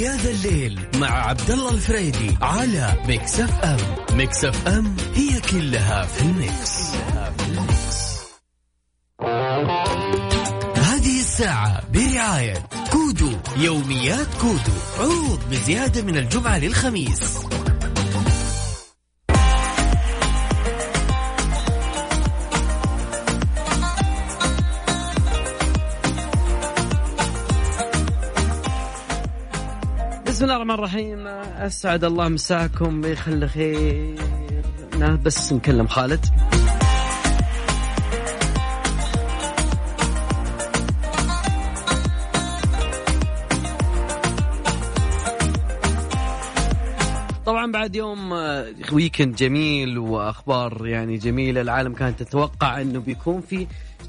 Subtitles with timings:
[0.00, 3.78] يا ذا الليل مع عبد الله الفريدي على Mix FM
[4.16, 6.90] Mix FM هي كلها في ال mix,
[10.76, 17.38] هذه الساعة برعاية كودو يوميات كودو عروض بزيادة من الجمعة للخميس.
[30.74, 31.26] الرحمن الرحيم.
[31.66, 34.14] أسعد الله مساكم يخلي خير
[35.24, 36.26] بس نكلم خالد.
[47.46, 48.32] طبعا بعد يوم
[48.92, 51.60] ويكند جميل وأخبار يعني جميلة.
[51.60, 53.66] العالم كانت تتوقع إنه بيكون في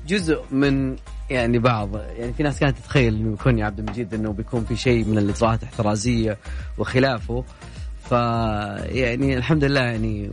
[0.08, 0.95] جزء من
[1.32, 1.96] يعني بعض.
[1.96, 5.18] يعني في ناس كانت تتخيل إنه يكون يا عبد المجيد إنه بيكون في شيء من
[5.18, 6.38] الاجراءات الاحترازيه
[6.78, 7.44] وخلافه.
[8.10, 10.32] ف يعني الحمد لله يعني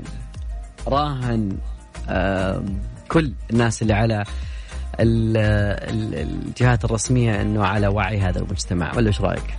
[0.86, 1.58] راهن
[3.08, 4.24] كل الناس اللي على
[5.00, 8.96] الجهات الرسمية إنه على وعي هذا المجتمع.
[8.96, 9.58] ولا إيش رأيك؟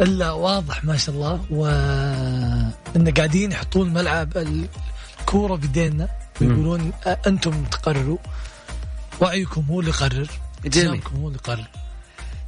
[0.00, 6.08] إلا واضح ما شاء الله وان قاعدين يحطون ملعب الكورة بيدينا
[6.40, 6.92] ويقولون
[7.26, 8.18] أنتم تقرروا.
[9.20, 10.28] وعيكم هو اللي يقرر؟
[10.64, 11.02] جميل.
[11.16, 11.68] هو اللي يقرر.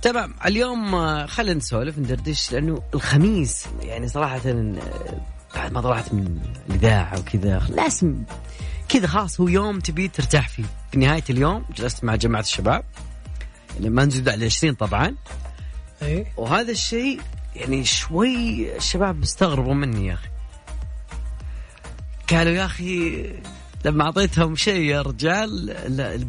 [0.03, 4.41] تمام اليوم خلينا نسولف ندردش لأنه الخميس يعني صراحة
[5.55, 8.23] بعد ما طلعت من الإذاعة وكذا لازم
[8.89, 10.65] كذا خلاص هو يوم تبي ترتاح فيه.
[10.93, 12.85] في نهاية اليوم جلست مع جماعة الشباب
[13.77, 15.15] اللي ما نزيد على 20 طبعا.
[16.03, 17.21] اي وهذا الشيء
[17.57, 20.29] يعني شوي الشباب استغربوا مني يا أخي.
[22.31, 23.25] قالوا يا أخي
[23.85, 25.77] لما اعطيتهم شيء يا رجال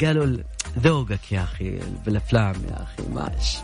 [0.01, 0.37] قالوا
[0.79, 3.57] ذوقك يا أخي بالأفلام يا أخي ماش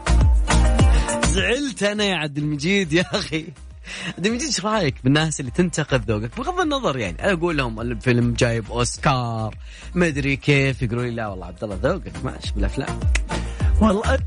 [1.25, 3.46] زعلت أنا يا عبد المجيد يا أخي.
[4.18, 8.34] عبد المجيد إيش رأيك بالناس اللي تنتقد ذوقك؟ بغض النظر يعني أنا أقول لهم الفيلم
[8.34, 9.56] جايب أوسكار
[9.96, 13.00] ما أدري كيف يقولوا لي لا والله عبد الله ذوقك ماش بالأفلام.
[13.81, 14.20] والله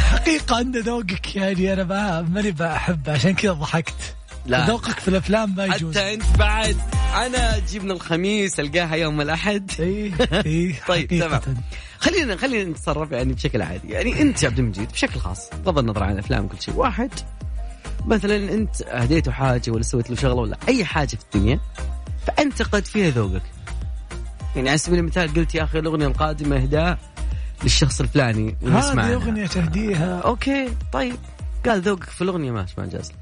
[0.00, 4.14] حقيقة أن ذوقك يعني أنا ما ماني بحبه عشان كذا ضحكت.
[4.46, 4.66] لا.
[4.66, 5.98] ذوقك في الأفلام ما يجوز.
[5.98, 6.76] حتى أنت بعد
[7.16, 9.70] أنا جبنا الخميس ألقاها يوم الأحد.
[9.80, 10.12] إيه
[10.46, 11.08] إيه طيب.
[11.08, 11.40] تمام.
[11.98, 13.88] خلينا خلينا نتصرف يعني بشكل عادي.
[13.88, 17.10] يعني أنت يا عبد المجيد بشكل خاص بغض النظر عن الأفلام وكل شيء واحد.
[18.06, 21.60] مثلا أنت أهديته حاجة ولا سويت له شغلة ولا أي حاجة في الدنيا
[22.26, 23.42] فأنتقد فيها ذوقك.
[24.56, 26.98] يعني على سبيل المثال قلت يا أخي الأغنية القادمة إهداء
[27.62, 29.14] للشخص الفلاني هذه.
[29.14, 30.20] أغنية تهديها.
[30.20, 31.16] أوكي طيب.
[31.66, 33.12] قال ذوقك في الأغنية ماشي ما جاز.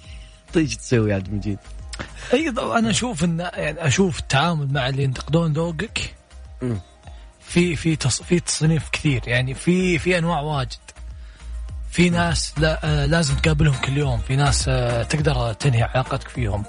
[0.52, 1.58] تيجي تسوي يا عبد المجيد؟
[2.34, 6.14] أي أنا أشوف ان يعني أشوف التعامل مع اللي ينتقدون ذوقك.
[7.40, 8.22] في في تص...
[8.22, 9.22] في تصنيف كثير.
[9.26, 10.78] يعني في في أنواع واجد.
[11.90, 14.18] في ناس لا آه لازم تقابلهم كل يوم.
[14.18, 16.64] في ناس آه تقدر تنهي علاقتك فيهم.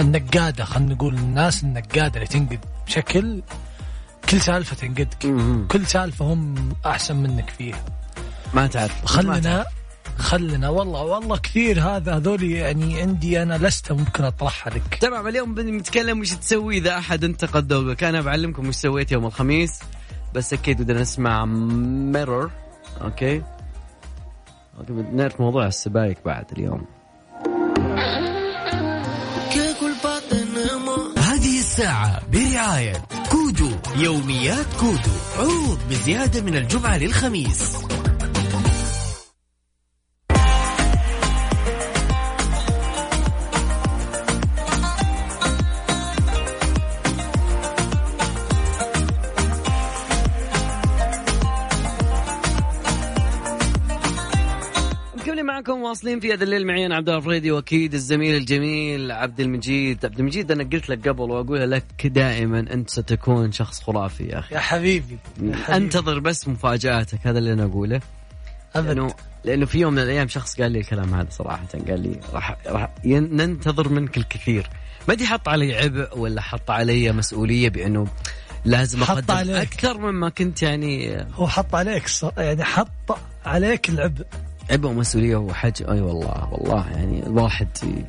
[0.00, 3.42] النقادة خلينا نقول الناس النقادة اللي تنقد بشكل
[4.28, 5.26] كل سالفة تنقدك.
[5.68, 7.84] كل سالفة هم أحسن منك فيها.
[8.54, 9.04] ما تعرف.
[9.04, 9.66] خلنا.
[10.18, 10.68] خلنا.
[10.68, 14.98] والله والله كثير هذا هذول يعني عندي أنا لست ممكن أطرحها لك.
[15.00, 18.04] تمام اليوم بنتكلم وش تسوي إذا أحد انتقد ذوقك.
[18.04, 19.80] أنا بعلمكم وش سويت يوم الخميس
[20.34, 22.50] بس أكيد بدنا نسمع ميرور
[23.00, 23.42] أوكي؟
[24.78, 26.84] أوكي نعرف موضوع السبايك بعد اليوم.
[31.18, 37.76] هذه الساعة برعاية كودو يوميات كودو عروض بزيادة من الجمعة للخميس.
[55.98, 60.04] معكم واصلين في هذا الليل معي أنا عبد الله الفريدي وأكيد الزميل الجميل عبد المجيد.
[60.04, 64.54] عبد المجيد أنا قلت لك قبل وأقولها لك دائما أنت ستكون شخص خرافي يا أخي.
[64.54, 65.84] يا حبيبي يا حبيبي.
[65.84, 68.00] أنتظر بس مفاجآتك هذا اللي أنا أقوله.
[68.74, 69.14] ابد لأنه
[69.44, 72.90] لأنه في يوم من الأيام شخص قال لي الكلام هذا صراحة قال لي راح راح
[73.04, 74.70] ننتظر منك الكثير.
[75.08, 78.06] ما أدري حط علي عبء ولا حط علي مسؤولية بأنه
[78.64, 79.56] لازم حط أقدم عليك.
[79.56, 82.04] أكثر مما كنت يعني هو حط عليك
[82.38, 84.26] يعني حط عليك العبء.
[84.70, 85.82] عبء ومسؤوليه وحج.
[85.88, 88.04] أي والله والله يعني الواحد ي-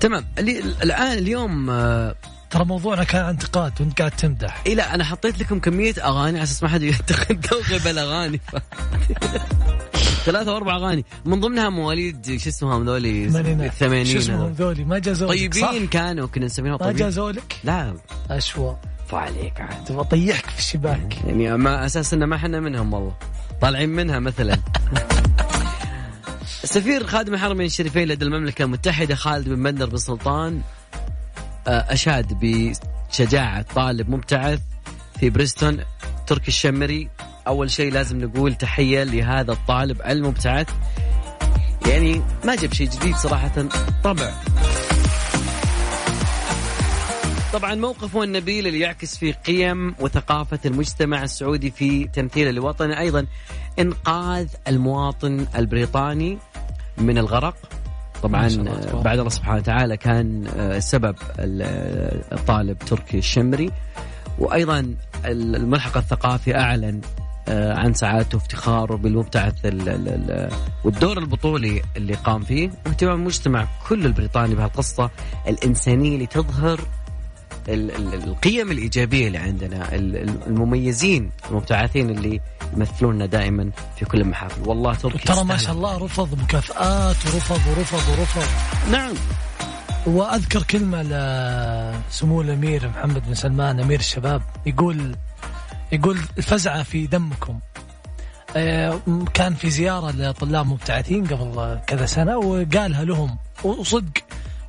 [0.00, 0.24] تمام.
[0.38, 2.14] اللي الآن اليوم آه،
[2.50, 4.62] ترى موضوعنا كان انتقاد وانت قاعد تمدح.
[4.66, 8.56] إي لا أنا حطيت لكم كمية أغاني على أساس ما حد ينتقد ذوقي بالاغاني ف...
[10.26, 11.04] ثلاثة وأربع أغاني.
[11.24, 14.52] من ضمنها مواليد شو اسمهم ذولي ثمانينات شو الثمانين اسمهم.
[14.52, 16.96] ذولي ما جازولك طيبين؟ كانوا كنا نسميهم ما طيبين.
[16.96, 17.94] جازولك لا.
[18.30, 18.76] اشوى
[19.08, 19.84] فعليك عاد.
[19.84, 23.12] تبغى أطيحك في الشباك يعني ما أساس ان ما إحنا منهم والله.
[23.60, 24.58] طالعين منها مثلا.
[26.64, 30.60] سفير خادم الحرمين الشريفين لدى المملكة المتحدة خالد بن بندر بن سلطان
[31.68, 34.60] آه، أشاد بشجاعة طالب مبتعث
[35.20, 35.78] في بريستون
[36.26, 37.08] تركي الشمري.
[37.46, 40.68] أول شيء لازم نقول تحية لهذا الطالب المبتعث.
[41.86, 43.68] يعني ما جاب شيء جديد صراحة.
[44.04, 44.32] طبع.
[47.52, 53.26] طبعا موقفه النبيل اللي يعكس في قيم وثقافة المجتمع السعودي في تمثيله لوطنه أيضا
[53.78, 56.38] إنقاذ المواطن البريطاني
[56.98, 57.56] من الغرق.
[58.22, 58.48] طبعا
[59.04, 63.70] بعد الله سبحانه وتعالى كان آه، سبب الطالب تركي الشمري.
[64.38, 64.94] وأيضا
[65.24, 67.00] الملحق الثقافي أعلن
[67.48, 69.54] آه، عن سعادته وافتخاره بالمبتعث
[70.84, 72.70] والدور البطولي اللي قام فيه.
[72.86, 75.10] واهتمام المجتمع كل البريطاني بهالقصة
[75.48, 76.80] الإنسانية اللي تظهر
[77.68, 79.94] القيم الإيجابية اللي عندنا
[80.46, 82.40] المميزين المبتعثين اللي
[82.76, 88.18] يمثلوننا دائما في كل المحافل والله تركي ترى ما شاء الله رفض مكافآت ورفض ورفض
[88.18, 88.48] ورفض.
[88.92, 89.14] نعم.
[90.06, 94.42] وأذكر كلمة لسمو الأمير محمد بن سلمان أمير الشباب.
[94.66, 95.16] يقول
[95.92, 97.58] يقول الفزعة في دمكم.
[98.56, 99.00] آه،
[99.34, 103.38] كان في زيارة لطلاب مبتعثين قبل كذا سنة وقالها لهم.
[103.64, 104.18] وصدق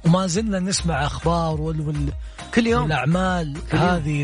[0.05, 2.13] وما زلنا نسمع أخبار وال, وال
[2.55, 2.85] كل يوم.
[2.85, 3.87] الأعمال كل يوم.
[3.87, 4.23] هذه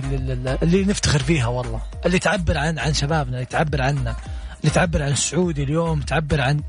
[0.64, 1.82] اللي نفتخر فيها والله.
[2.06, 4.16] اللي تعبر عن عن شبابنا اللي تعبر عنا
[4.62, 6.62] اللي تعبر عن السعودي اليوم تعبر عن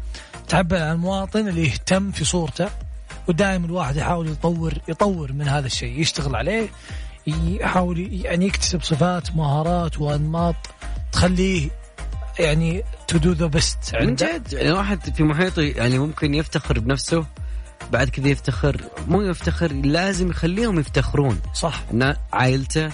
[0.49, 2.69] تعبر عن المواطن اللي يهتم في صورته
[3.29, 6.69] ودائما الواحد يحاول يطور يطور من هذا الشيء يشتغل عليه
[7.27, 10.55] يحاول يعني يكتسب صفات مهارات وأنماط
[11.13, 11.71] تخليه
[12.39, 17.27] يعني to do the best من جد يعني واحد في محيطه يعني ممكن يفتخر بنفسه
[17.93, 21.41] بعد كذا يفتخر مو يفتخر لازم يخليهم يفتخرون.
[21.55, 21.83] صح.
[21.93, 22.91] إن عائلته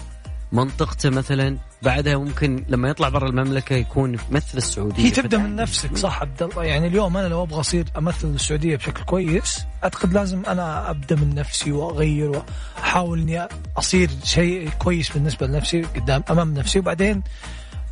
[0.52, 5.04] منطقته مثلا بعدها ممكن لما يطلع برا المملكة يكون يمثل السعودية.
[5.04, 8.76] هي تبدأ من نفسك صح عبد الله؟ يعني اليوم أنا لو أبغى أصير أمثل السعودية
[8.76, 12.42] بشكل كويس أعتقد لازم أنا أبدأ من نفسي وأغير
[12.78, 16.78] وأحاول إني أصير شيء كويس بالنسبة لنفسي قدام أمام نفسي.
[16.78, 17.22] وبعدين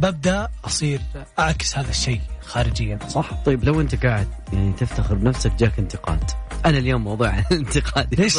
[0.01, 1.01] ببدأ أصير
[1.39, 6.31] أعكس هذا الشيء خارجيا صح؟ طيب لو أنت قاعد يعني تفتخر بنفسك جاك انتقاد.
[6.67, 8.39] أنا اليوم موضوع الانتقاد ليش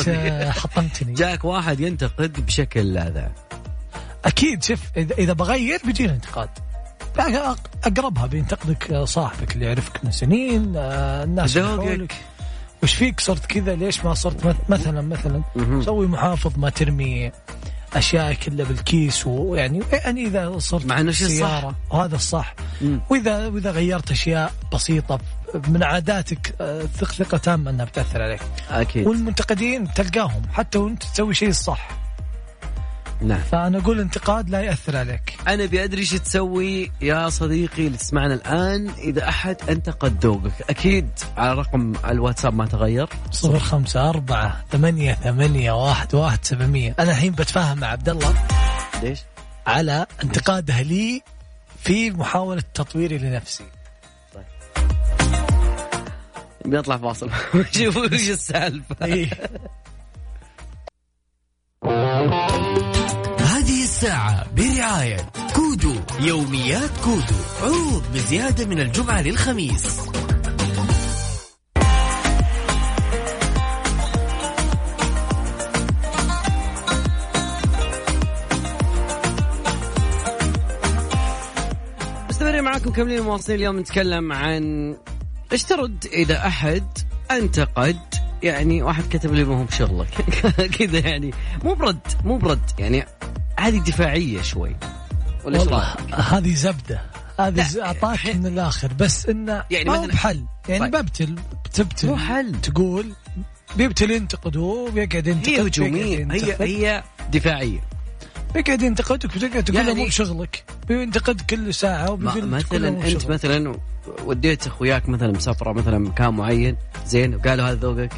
[0.50, 3.28] حطمتني؟ جاك واحد ينتقد بشكل لاذع
[4.26, 6.50] أكيد شوف اذا بغير بيجينا انتقاد.
[7.84, 12.16] أقربها بينتقدك صاحبك اللي يعرفك من سنين آه، الناس ذوقك.
[12.84, 15.42] وش فيك؟ صرت كذا؟ ليش ما صرت؟ مثلا مثلا
[15.82, 17.32] سوي محافظ ما ترمي
[17.96, 21.72] اشيائك الا بالكيس ويعني يعني إذا صرت مع إنه صح.
[21.92, 22.56] وهذا الصح.
[23.10, 25.20] واذا وإذا غيرت أشياء بسيطة
[25.68, 28.42] من عاداتك آه، ثق ثقة تامة إنها بتأثر عليك.
[28.70, 29.08] أكيد.
[29.08, 31.90] والمنتقدين تلقاهم حتى وأنت تسوي شيء صح
[33.22, 33.40] نعم.
[33.40, 35.38] فأنا أقول انتقاد لا يأثر عليك.
[35.48, 38.90] أنا بأدري إيش تسوي يا صديقي اللي تسمعنا الآن.
[38.90, 43.10] إذا أحد انتقد ذوقك أكيد على رقم الواتساب ما تغير.
[43.32, 46.96] صفر خمسة أربعة ثمانية ثمانية واحد واحد سبعمية.
[47.00, 48.34] أنا الحين بتفاهم مع عبد الله
[49.04, 49.20] ليش؟
[49.68, 51.22] على انتقاده لي
[51.80, 53.64] في محاولة تطويري لنفسي.
[56.66, 57.30] بيطلع فاصل.
[57.78, 59.06] شوفوا إيش السالفة.
[59.06, 59.30] إيه.
[64.04, 65.18] الساعة برعاية
[65.56, 67.36] كودو يوميات كودو.
[67.62, 70.00] عروض بزيادة من الجمعة للخميس.
[82.30, 83.60] مستمرين معاكم كملين مواصلين.
[83.60, 84.96] اليوم نتكلم عن
[85.54, 86.84] إيش ترد إذا أحد
[87.32, 88.00] انتقد
[88.44, 90.10] يعني واحد كتب لي ما هو بشغلك.
[90.78, 91.32] كذا يعني.
[91.64, 92.72] مو برد مو برد.
[92.80, 93.06] يعني
[93.60, 94.76] هذه دفاعية شوي.
[95.44, 97.02] ولا والله هذه زبدة.
[97.40, 98.94] هذه أعطاك من الآخر.
[98.94, 100.46] بس إنه يعني ما بحل.
[100.70, 100.92] يعني طيب.
[101.06, 102.08] ببتل بتبتل.
[102.08, 102.62] مو حل.
[102.62, 103.14] تقول
[103.76, 106.28] بيبتل ينتقد هو بيقعد ينتقد هي هجومية.
[106.32, 107.80] هي هي دفاعية.
[108.54, 110.64] بيقعد ينتقدك وتقعد تقول يعني مو بشغلك.
[110.88, 113.76] بينتقد كل ساعة وبيقول مثلا أنت مثلا
[114.26, 118.14] وديت اخوياك مثلا مسافره مثلا مكان معين زين؟ وقالوا هذا ذوقك.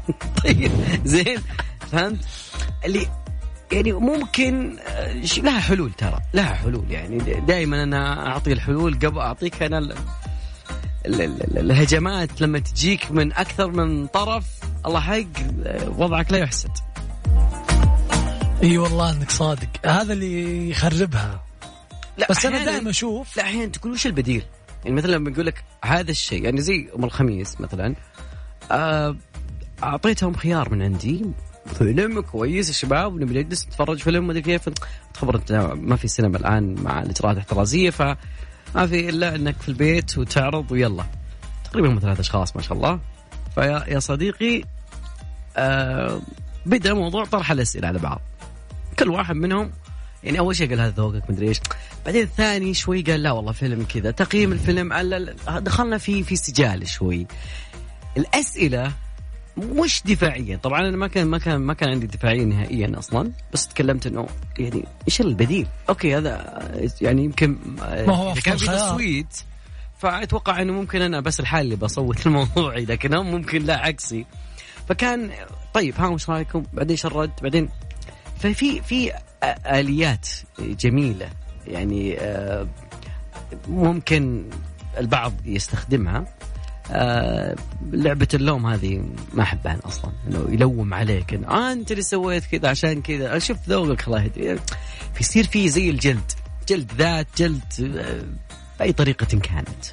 [0.44, 0.72] طيب
[1.04, 1.38] زين؟
[1.92, 2.24] فهمت؟
[2.84, 3.06] اللي
[3.72, 4.76] يعني ممكن
[5.42, 7.18] لها حلول ترى لها حلول يعني.
[7.40, 9.94] دائما أنا أعطي الحلول قبل أعطيك أنا
[11.06, 14.44] الهجمات لما تجيك من أكثر من طرف
[14.86, 15.24] الله حق
[15.98, 16.70] وضعك لا يحسد.
[18.62, 19.68] إي والله إنك صادق.
[19.86, 21.44] هذا اللي يخربها.
[22.18, 24.42] لا بس أنا دائما أشوف لا أحيانا تقول وش البديل؟
[24.84, 27.94] يعني مثلا لما يقول لك هذا الشيء يعني زي يوم الخميس مثلا
[28.72, 29.16] آه،
[29.82, 31.26] أعطيتهم خيار من عندي
[31.66, 34.68] فيلم كويس يا شباب ونبي نجلس نتفرج فيلم ما أدري كيف.
[35.14, 38.16] تخبر أنت ما في سينما الآن مع الإجراءات الاحترازية فما
[38.86, 41.04] في إلا أنك في البيت وتعرض ويلا.
[41.64, 43.00] تقريبا هم ثلاث اشخاص ما شاء الله.
[43.54, 44.62] فيا يا صديقي
[45.56, 46.20] آه
[46.66, 48.20] بدأ موضوع طرح الأسئلة على بعض.
[48.98, 49.70] كل واحد منهم
[50.24, 51.60] يعني أول شيء قال هذا ذوقك مدري إيش.
[52.06, 54.10] بعدين الثاني شوي قال لا والله فيلم كذا.
[54.10, 57.26] تقييم الفيلم على دخلنا في في سجال شوي.
[58.16, 58.92] الأسئلة
[59.56, 60.56] مش دفاعية.
[60.56, 63.32] طبعا أنا ما كان ما كان ما كان عندي دفاعية نهائيا أصلا.
[63.52, 64.26] بس تكلمت إنه
[64.58, 66.62] يعني إيش البديل؟ أوكي هذا
[67.00, 68.66] يعني يمكن ما هو كان في.
[68.66, 69.36] تصويت
[69.98, 74.26] فأتوقع إنه ممكن أنا بس الحال اللي بصوت الموضوع لكن هم ممكن لا عكسي.
[74.88, 75.30] فكان
[75.74, 77.68] طيب ها وش رأيكم؟ بعدين الرد بعدين
[78.38, 79.12] ففي في
[79.66, 80.28] آليات
[80.58, 81.28] جميلة.
[81.66, 82.66] يعني آه،
[83.68, 84.44] ممكن
[84.98, 86.24] البعض يستخدمها.
[86.92, 87.56] آه،
[87.92, 90.12] لعبة اللوم هذه ما أحبها أنا أصلا.
[90.28, 91.34] إنه يلوم عليك.
[91.34, 93.38] إنه آه أنت اللي سويت كذا عشان كذا.
[93.38, 94.60] شوف ذوقك الله يهديك
[95.14, 96.32] فيصير فيه زي الجلد.
[96.68, 97.62] جلد ذات جلد
[98.78, 99.84] بأي طريقة كانت.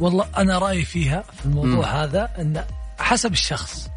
[0.00, 2.64] والله أنا رأيي فيها في الموضوع هذا إن
[2.98, 3.88] حسب الشخص.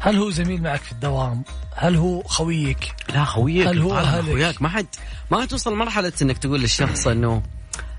[0.00, 1.42] هل هو زميل معك في الدوام؟
[1.74, 3.66] هل هو خويك؟ لا خويك.
[3.66, 4.86] هل هو؟ خوياك ما حد
[5.30, 7.42] ما توصل مرحلة إنك تقول للشخص إنه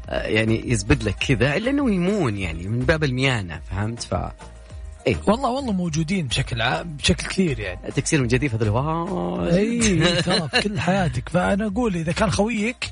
[0.10, 4.15] آه، يعني يزبد لك كذا إلا إنه يمون يعني من باب الميانة فهمت؟ ف
[5.08, 7.91] اي والله والله موجودين بشكل عام بشكل كثير يعني.
[7.91, 8.63] تكسير من جديد هذا
[9.58, 11.29] اي ترى في كل حياتك.
[11.29, 12.91] فأنا أقول إذا كان خويك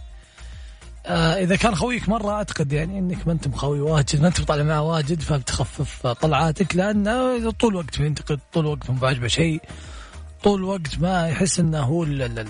[1.08, 4.82] إذا كان خويك مرة أعتقد يعني إنك ما أنت مخوي واجد ما أنت طالع معه
[4.82, 9.62] واجد فبتخفف طلعاتك لأنه طول الوقت بينتقد طول الوقت ما بعجبه شيء
[10.44, 12.48] طول الوقت ما يحس إنه هو ال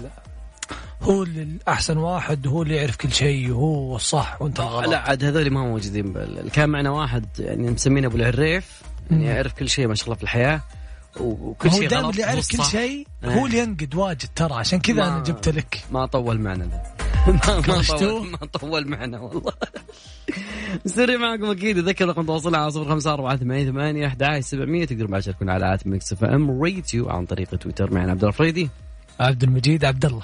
[1.02, 5.50] هو الأحسن واحد هو اللي يعرف كل شيء وهو الصح وأنت الغلط لا عاد هذول
[5.52, 6.14] ما موجودين.
[6.54, 9.26] كان معنا واحد يعني مسمينه أبو العريف يعني.
[9.26, 10.62] يعرف كل شيء ما شاء الله في الحياة
[11.20, 12.64] وكل هو شيء دائما غلط اللي هو يعرف كل.
[12.64, 13.08] شيء.
[13.26, 17.62] هو اللي ينقد واجد ترى عشان كذا أنا جبت لك ما طول معنا ذا ما,
[17.68, 19.54] ما؟ طول ما طول معنا والله.
[20.86, 24.86] مستمرين معكم أكيد إذكر رقم تواصلنا على صفر خمسة أربعة ثمانية ثمانية أحد عشر سبعمية
[24.86, 27.94] تقدروا بعد تشاركونا على آت ميكس إف إم راديو عن طريق تويتر.
[27.94, 28.70] معنا عبد الفريدي
[29.20, 30.24] عبد المجيد عبد الله.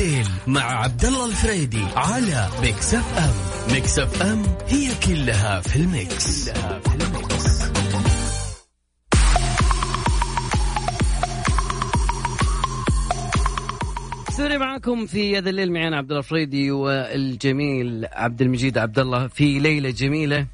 [0.00, 3.34] الليل مع عبد الله الفريدي على Mix FM
[3.74, 7.62] Mix FM هي كلها في ال mix, كلها في ال mix.
[14.36, 19.58] sorry معكم في هذا الليل معنا عبد الله الفريدي والجميل عبد المجيد عبد الله في
[19.58, 20.46] ليلة جميلة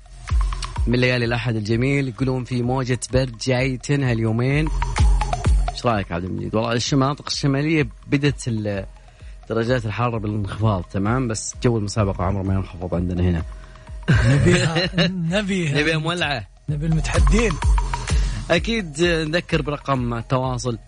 [0.87, 4.69] من ليالي الأحد الجميل يقولون في موجة برد جاي تنهى اليومين
[5.71, 8.49] إيش رأيك عبد المجيد؟ والله المناطق الشمالية بدت
[9.49, 13.43] درجات الحرارة بالانخفاض تمام؟ بس جو المسابقة عمره ما ينخفض عندنا هنا.
[14.11, 15.81] نبيها نبيها.
[15.81, 16.47] نبيها مولعة.
[16.69, 17.53] نبي المتحدين.
[18.51, 20.79] أكيد نذكر برقم التواصل.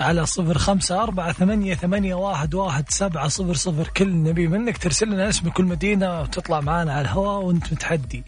[0.00, 3.88] على صفر خمسة أربعة ثمانية, ثمانية واحد, واحد سبعة صفر صفر.
[3.96, 8.24] كل نبي منك ترسل لنا اسم كل مدينة وتطلع معنا على الهواء وأنت متحدي.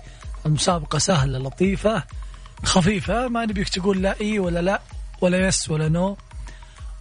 [0.47, 2.03] المسابقة سهلة لطيفة
[2.65, 3.29] خفيفة.
[3.29, 4.81] ما نبيك تقول لا إي ولا لا
[5.21, 6.17] ولا yes ولا no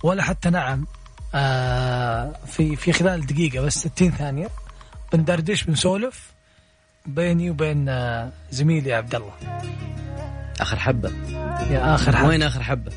[0.03, 0.85] ولا حتى نعم.
[1.35, 4.47] آه في في خلال دقيقة بس 60 ثانية
[5.13, 6.31] بندردش بنسولف
[7.05, 9.33] بيني وبين آه زميلي عبد الله
[10.59, 11.11] آخر حبة
[11.69, 12.91] يا آخر حاجة وين آخر حبة؟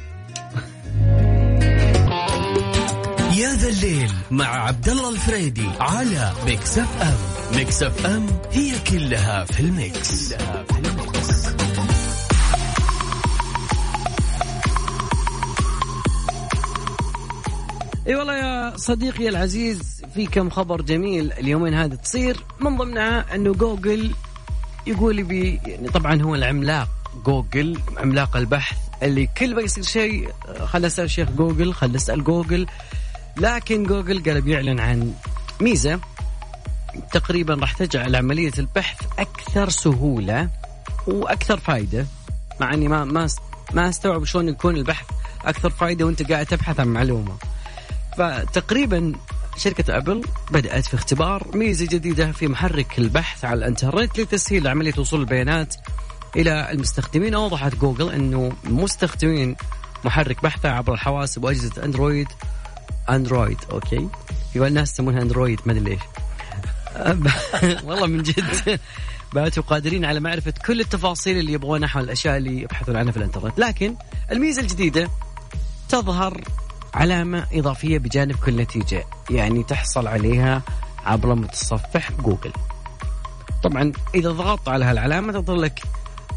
[3.36, 7.16] يا ذا الليل مع عبد الله الفريدي على Mix FM
[7.56, 10.93] Mix FM هي كلها في ال mix, كلها في ال mix.
[18.06, 22.44] إي والله يا صديقي العزيز في كم خبر جميل اليومين هذا تصير.
[22.60, 24.14] من ضمنها إنه جوجل
[24.86, 26.88] يقول بي يعني طبعا هو العملاق
[27.26, 32.24] جوجل عملاق البحث اللي كل ما يصير شيء آه، خل أسأل شيخ جوجل خل أسأل
[32.24, 32.66] جوجل.
[33.36, 35.12] لكن جوجل قال بيعلن عن
[35.60, 36.00] ميزة.
[37.12, 40.48] تقريبا راح تجعل عملية البحث أكثر سهولة
[41.06, 42.06] وأكثر فائده
[42.60, 43.28] مع إني ما ما
[43.72, 45.06] ما أستوعب شلون يكون البحث
[45.44, 47.36] أكثر فائده وأنت قاعد تبحث عن معلومة.
[48.18, 49.12] فتقريبا
[49.56, 55.20] شركة أبل بدأت في اختبار ميزة جديدة في محرك البحث على الإنترنت لتسهيل عملية وصول
[55.20, 55.74] البيانات
[56.36, 57.34] إلى المستخدمين.
[57.34, 59.56] أوضحت جوجل أنه مستخدمين
[60.04, 62.28] محرك بحث عبر الحواسب وأجهزة أندرويد.
[63.10, 64.08] أندرويد okay.
[64.52, 66.00] في الناس يسمونها أندرويد ما أدري ليش.
[67.86, 68.80] والله من جد.
[69.32, 73.58] باتوا قادرين على معرفة كل التفاصيل اللي يبغونها حول الأشياء اللي يبحثون عنها في الإنترنت.
[73.58, 73.96] لكن
[74.32, 75.10] الميزة الجديدة
[75.88, 76.44] تظهر
[76.94, 80.62] علامة إضافية بجانب كل نتيجة يعني تحصل عليها
[81.06, 82.52] عبر متصفح جوجل.
[83.62, 85.82] طبعا إذا ضغطت على هالعلامة تظهر لك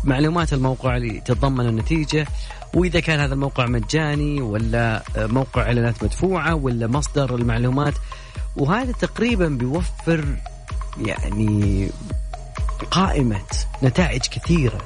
[0.04, 2.28] معلومات الموقع اللي تتضمن النتيجة
[2.74, 7.94] وإذا كان هذا الموقع مجاني ولا موقع إعلانات مدفوعة ولا مصدر المعلومات
[8.56, 10.26] وهذا تقريبا بيوفر
[11.06, 11.90] يعني
[12.92, 13.42] قائمة
[13.84, 14.82] نتائج كثيرة.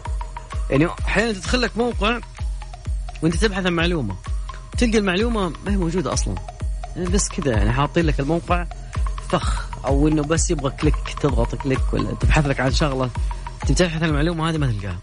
[0.70, 2.20] يعني أحيانا تدخل لك موقع
[3.22, 4.16] وأنت تبحث عن معلومة
[4.82, 6.36] تلقى المعلومة ما هي موجودة أصلا.
[6.96, 8.66] يعني بس كذا يعني حاطين لك الموقع
[9.30, 13.10] فخ أو إنه بس يبغى كليك تضغط كليك ولا تبحث لك عن شغلة.
[13.68, 15.00] تبحث عن المعلومة هذه ما تلقاها.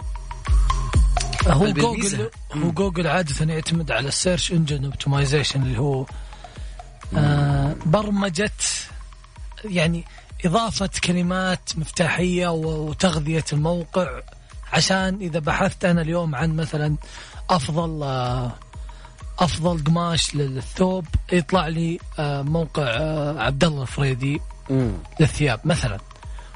[1.49, 2.17] هو بالميزة.
[2.19, 2.31] جوجل
[2.65, 6.07] هو جوجل عادة يعتمد على ال search engine optimization اللي هو
[7.17, 8.51] آه برمجة
[9.65, 10.05] يعني
[10.45, 14.09] إضافة كلمات مفتاحية و- وتغذية الموقع.
[14.73, 16.97] عشان إذا بحثت أنا اليوم عن مثلا
[17.51, 18.53] أفضل آه
[19.38, 24.40] أفضل قماش للثوب يطلع لي آه موقع آه عبد الله الفريدي.
[25.21, 25.99] للثياب مثلا.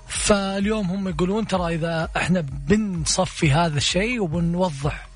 [0.06, 5.08] فاليوم هم يقولون ترى إذا إحنا بنصفي هذا الشيء وبنوضح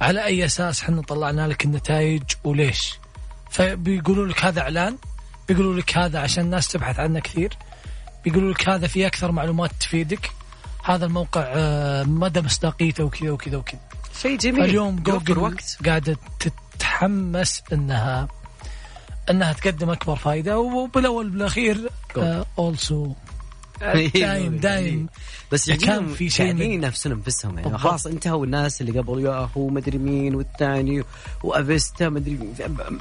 [0.00, 2.98] على أي أساس إحنا طلعنا لك النتائج وليش.
[3.50, 4.96] فبيقولوا لك هذا إعلان
[5.48, 7.56] بيقولوا لك هذا عشان الناس تبحث عنه كثير
[8.24, 10.30] بيقولوا لك هذا في أكثر معلومات تفيدك.
[10.84, 13.80] هذا الموقع آه، مدى مصداقيته وكذا وكذا وكذا.
[14.22, 14.64] شيء جميل.
[14.64, 15.78] اليوم جوجل وقت.
[15.86, 16.16] قاعدة
[16.98, 18.28] تتحمس انها
[19.30, 21.90] انها تقدم اكبر فائدة وبالاول بالاخير
[22.58, 23.12] اولسو
[24.14, 25.06] دايم دايم.
[25.52, 27.78] بس كان في شيء قاعدين من- ينافسون انفسهم يعني.
[27.78, 31.04] خلاص انتهوا الناس اللي قبل ياهو مدري مين والثاني
[31.42, 32.38] وأفيستا مدري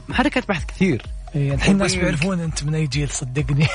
[0.10, 1.06] محركات بحث كثير.
[1.36, 1.96] إيه، الحين الناس.
[1.96, 3.68] بيعرفون أنت من أي جيل صدقني.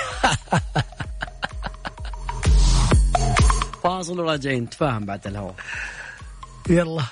[3.82, 4.62] فاصل وراجعين.
[4.62, 5.54] نتفاهم بعد الهواء.
[6.70, 7.02] يلا.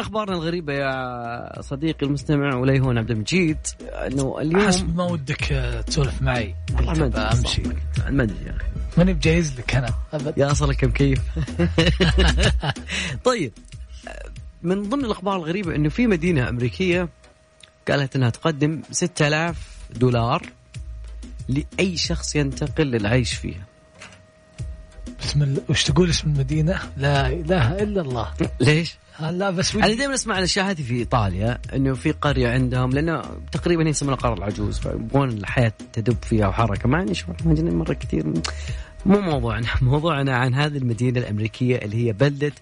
[0.00, 5.44] أخبارنا الغريبة يا صديقي المستمع وليهون عبد المجيد؟ إنه اليوم حسب ما ودك
[5.86, 6.54] تسولف معي.
[6.76, 7.62] والله ما أدري أمشي.
[8.08, 8.66] ما أدري يا أخي.
[8.98, 9.90] ماني بجهز لك أنا.
[10.12, 10.38] أبد.
[10.38, 11.20] يا أصلك مكيف
[13.24, 13.52] طيب
[14.62, 17.08] من ضمن الأخبار الغريبة إنه في مدينة أمريكية
[17.88, 20.42] قالت إنها تقدم 6000 دولار
[21.48, 23.66] لأي شخص ينتقل للعيش فيها.
[25.20, 28.32] بسم الله وش تقول اسم المدينة؟ لا إله إلا الله.
[28.60, 32.90] ليش؟ آه، لا بس أنا دائما أسمع الأشياء هذه في إيطاليا إنه في قرية عندهم
[32.90, 37.12] لأنه تقريبا هي يسمونها قرى العجوز فيبغون الحياة تدب فيها وحركة.
[37.12, 38.26] شغل ما عندنا مرة كثير.
[39.06, 42.52] مو موضوعنا موضوعنا عن هذه المدينة الأمريكية اللي هي بلدة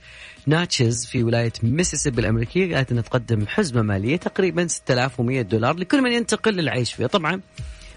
[0.47, 6.13] ناتشز في ولاية ميسيسيبي الأمريكية قالت إنها تقدم حزمة مالية تقريبا 6100 دولار لكل من
[6.13, 7.07] ينتقل للعيش فيها.
[7.07, 7.41] طبعا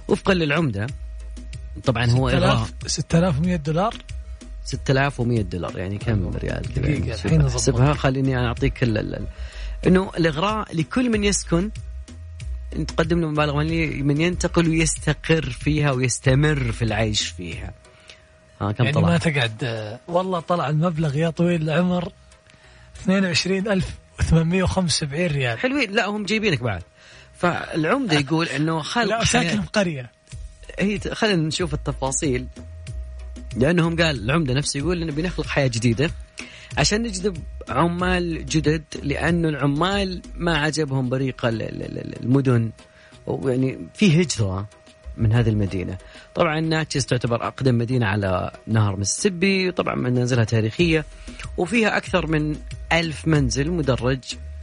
[0.07, 0.87] وفقا للعمدة
[1.83, 2.67] طبعا هو إغراء.
[2.87, 3.95] 6000 6100 دولار؟
[4.65, 7.13] 6100 دولار يعني كم ريال كذا دقيقة، يعني.
[7.13, 7.41] الحين.
[7.41, 8.83] احسبها خليني أنا اعطيك
[9.87, 11.69] إنه الإغراء لكل من يسكن
[12.71, 17.73] تقدم له مبالغ مالية من ينتقل ويستقر فيها ويستمر في العيش فيها.
[18.61, 22.11] ها كم يعني طلع؟ ما تقعد آه، والله طلع المبلغ يا طويل العمر
[23.09, 25.59] 22875 ريال.
[25.59, 25.91] حلوين.
[25.91, 26.83] لا هم جايبينك بعد.
[27.37, 30.11] فالعمدة يقول إنه خلق لا ساكن في قريه
[30.79, 32.47] هي خلينا نشوف التفاصيل.
[33.55, 36.11] لأنهم قال العمدة نفسه يقول إنه بنخلق حياة جديدة
[36.77, 37.37] عشان نجذب
[37.69, 42.71] عمال جدد لأنه العمال ما عجبهم بريق ال- ال- ال- المدن.
[43.27, 44.67] ويعني في هجرة
[45.17, 45.97] من هذه المدينة.
[46.35, 51.05] طبعا ناتشز تعتبر أقدم مدينة على نهر مسيسيبي طبعا منازلها تاريخية.
[51.57, 52.55] وفيها أكثر من
[52.91, 54.19] ألف منزل مدرج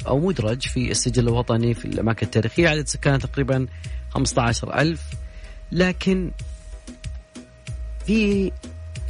[0.07, 2.69] أو مدرج في السجل الوطني في الأماكن التاريخية.
[2.69, 3.67] عدد سكانها تقريبا
[4.11, 5.03] 15 ألف.
[5.73, 6.31] لكن
[8.07, 8.53] في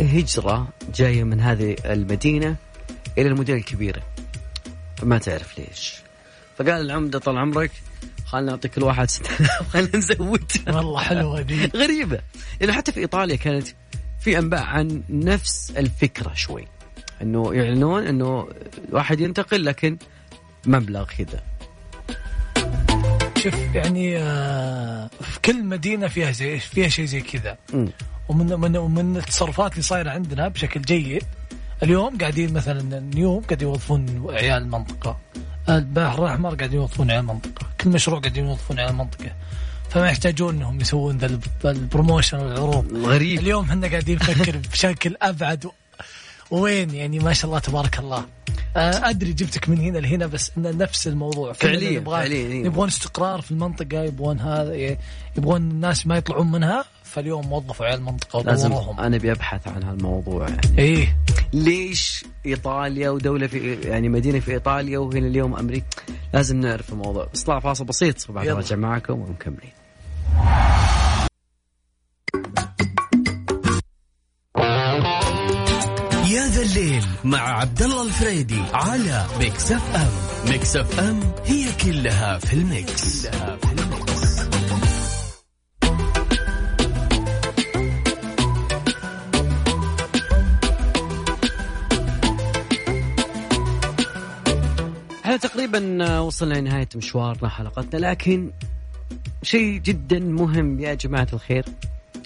[0.00, 2.56] هجرة جاية من هذه المدينة
[3.18, 4.02] إلى المدن الكبيرة.
[4.96, 5.94] فما تعرف ليش.
[6.56, 7.70] فقال العمدة طال عمرك
[8.26, 10.52] خلنا نعطي كل واحد 6000 خلينا نزود.
[10.68, 12.20] والله حلوة دي غريبة.
[12.60, 13.68] لأنه حتى في إيطاليا كانت
[14.20, 16.66] في أنباء عن نفس الفكرة شوي.
[17.22, 18.48] أنه يعلنون أنه
[18.92, 19.98] واحد ينتقل لكن
[20.66, 21.42] مبلغ كذا.
[23.38, 27.58] شوف يعني آه، في كل مدينة فيها زي فيها شيء زي كذا.
[28.28, 31.22] ومن من ومن التصرفات اللي صايرة عندنا بشكل جيد
[31.82, 35.18] اليوم قاعدين مثلا نيوم قاعد يوظفون عيال المنطقة
[35.68, 39.30] البحر الأحمر قاعد يوظفون عيال المنطقة كل مشروع قاعدين يوظفون عيال المنطقة
[39.90, 42.92] فما يحتاجون إنهم يسوون ذا ال p- ال promotion والعروض.
[43.06, 43.38] غريب.
[43.40, 45.66] اليوم إحنا قاعدين نفكر بشكل أبعد.
[45.66, 45.70] و-
[46.50, 48.24] وين يعني ما شاء الله تبارك الله.
[48.76, 51.52] أدري جبتك من هنا لهنا بس انه نفس الموضوع.
[51.52, 52.64] فعليا فعليا إيه.
[52.66, 54.96] يبغون استقرار في المنطقة يبغون هذا
[55.36, 56.84] يبغون الناس ما يطلعون منها.
[57.18, 60.78] فاليوم وظفوا عيال المنطقة لازم ودوروهم أنا أبي أبحث عن هالموضوع يعني.
[60.78, 61.16] إيه.
[61.52, 65.86] ليش إيطاليا ودولة في يعني مدينة في إيطاليا وهنا اليوم أمريكا
[66.34, 67.28] لازم نعرف الموضوع.
[67.34, 68.30] بس طلع فاصل بسيط.
[68.30, 68.48] وبعد.
[68.48, 69.72] راجع معكم ومكملين.
[76.30, 80.10] يا ذا الليل مع عبد الله الفريدي على Mix FM.
[80.50, 83.87] Mix FM هي كلها في ال mix, كلها في ال mix.
[95.42, 98.50] تقريبا وصلنا لنهاية مشوارنا حلقتنا لكن
[99.42, 101.64] شيء جدا مهم يا جماعة الخير.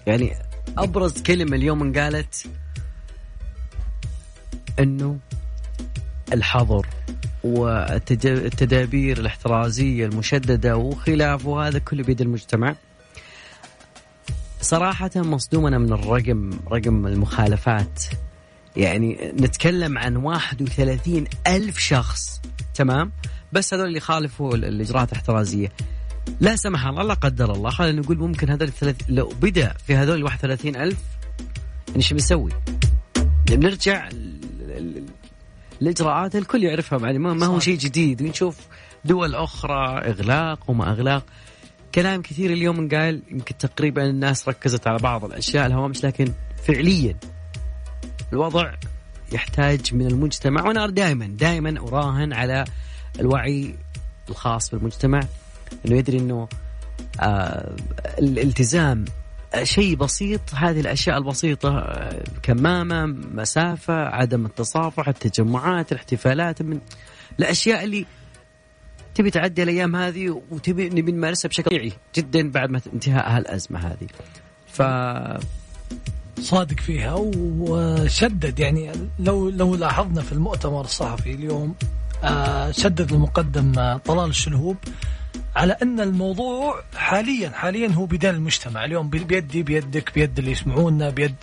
[0.06, 0.32] يعني
[0.78, 2.46] أبرز كلمة اليوم انقالت
[4.78, 5.18] إنه
[6.32, 6.86] الحظر
[7.44, 12.74] والتدابير الاحترازية المشددة وخلافه هذا كله بيد المجتمع.
[14.60, 18.04] صراحة مصدوم أنا من الرقم رقم المخالفات.
[18.76, 22.40] يعني نتكلم عن 31 ألف شخص
[22.74, 23.12] تمام؟
[23.52, 25.72] بس هذول اللي خالفوا ال- الإجراءات الاحترازية.
[26.40, 27.70] لا سمح الله لا قدر الله.
[27.70, 30.98] خلينا نقول ممكن هذول الثلاث لو بدأ في هذول ال 31 ألف
[31.88, 32.50] يعني شو بنسوي؟
[33.16, 35.04] يعني بنرجع ال- ال-
[35.82, 37.58] الإجراءات الكل يعرفها يعني ما هو.
[37.60, 38.22] شيء جديد.
[38.22, 38.58] ونشوف
[39.04, 41.24] دول أخرى إغلاق وما إغلاق.
[41.94, 46.32] كلام كثير اليوم قال يمكن تقريبا الناس ركزت على بعض الأشياء الهوامش لكن
[46.64, 47.16] فعليا
[48.32, 48.72] الوضع
[49.32, 52.64] يحتاج من المجتمع وأنا دائما دائما أراهن على
[53.20, 53.74] الوعي
[54.28, 55.20] الخاص بالمجتمع
[55.86, 56.48] إنه يدري إنه
[57.20, 57.76] آه
[58.18, 59.04] الالتزام
[59.54, 66.80] آه، شيء بسيط هذه الأشياء البسيطة آه، كمامة مسافة عدم التصافح التجمعات الاحتفالات من
[67.38, 68.06] الأشياء اللي
[69.14, 74.06] تبي تعدي الأيام هذه وتبي نبي نمارسها بشكل طبيعي جدا بعد ما انتهاء هالأزمة هذه.
[74.66, 74.82] ف
[76.42, 81.74] صادق فيها وشدد يعني لو لو لاحظنا في المؤتمر الصحفي اليوم
[82.24, 84.76] آه، شدد المقدم آه، طلال الشلهوب
[85.56, 88.84] على أن الموضوع حاليا حاليا هو بيدين المجتمع.
[88.84, 91.34] اليوم بي- بيدي بيدك بيد اللي يسمعونا بيد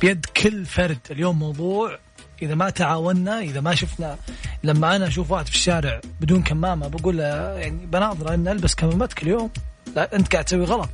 [0.00, 0.98] بيد كل فرد.
[1.10, 1.98] اليوم موضوع
[2.42, 4.16] إذا ما تعاوننا إذا ما شفنا.
[4.64, 9.28] لما أنا أشوف واحد في الشارع بدون كمامة بقول يعني بناظره أن ألبس كمامتك كل
[9.28, 9.50] يوم
[9.96, 10.88] لا انت قاعد تسوي غلط.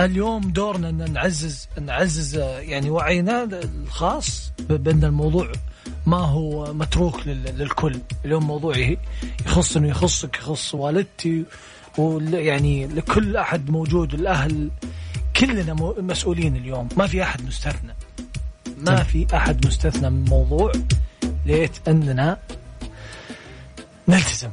[0.00, 5.52] اليوم دورنا إن نعزز نعزز آه، يعني وعينا الخاص بأن الموضوع
[6.06, 7.98] ما هو متروك لل- للكل.
[8.24, 8.98] اليوم موضوع ي-
[9.46, 11.44] يخصني يخصك يخص والدتي
[11.98, 14.70] ويعني لكل أحد موجود الأهل
[15.36, 16.88] كلنا مسؤولين اليوم.
[16.96, 17.94] ما في أحد مستثنى.
[18.78, 20.72] ما في أحد مستثنى من الموضوع
[21.46, 22.38] ليت أننا
[24.08, 24.50] نلتزم.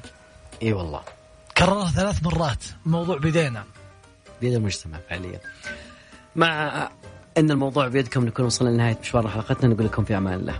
[0.63, 1.01] إي والله.
[1.61, 3.63] كررها ثلاث مرات الموضوع بيدينا
[4.41, 5.39] بيد المجتمع فعليا.
[6.35, 6.89] مع
[7.37, 10.59] إن الموضوع بيدكم نكون وصلنا لنهاية مشوار حلقتنا نقول لكم في أمان الله.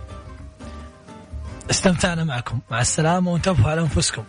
[1.70, 4.24] استمتعنا معكم مع السلامة وانتبهوا على أنفسكم